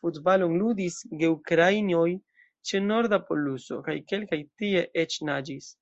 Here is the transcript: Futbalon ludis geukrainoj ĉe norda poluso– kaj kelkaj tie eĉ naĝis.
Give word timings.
Futbalon 0.00 0.56
ludis 0.62 0.98
geukrainoj 1.22 2.04
ĉe 2.72 2.82
norda 2.90 3.22
poluso– 3.30 3.82
kaj 3.90 3.98
kelkaj 4.14 4.42
tie 4.60 4.86
eĉ 5.08 5.20
naĝis. 5.34 5.74